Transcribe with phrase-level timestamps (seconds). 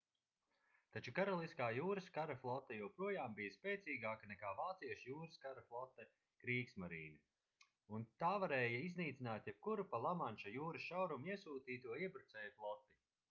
[0.93, 6.05] taču karaliskā jūras kara flote joprojām bija spēcīgāka nekā vāciešu jūras kara flote
[6.43, 12.91] kriegsmarine” un tā varēja iznīcināt jebkuru pa lamanša jūras šaurumu iesūtīto iebrucēju floti